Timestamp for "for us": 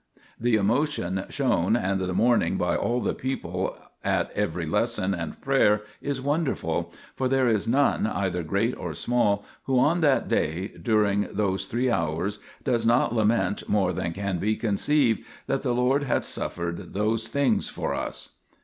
17.69-18.29